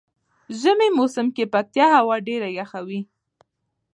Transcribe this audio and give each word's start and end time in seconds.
ژمی 0.59 0.89
موسم 0.97 1.27
کې 1.35 1.51
پکتيا 1.53 1.87
هوا 1.97 2.15
ډیره 2.27 2.47
یخه 2.59 2.79
وی. 2.87 3.01